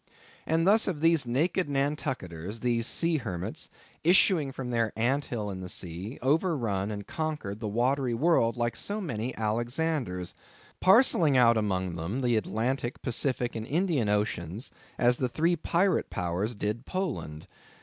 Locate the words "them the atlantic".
11.97-13.03